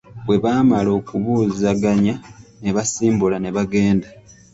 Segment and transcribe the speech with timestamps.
[0.25, 2.15] Bwe baamala okubuuzaganya,
[2.61, 4.09] ne basimbula ne bagenda.